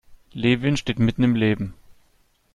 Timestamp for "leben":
1.35-1.75